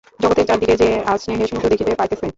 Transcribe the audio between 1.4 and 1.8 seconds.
সমুদ্র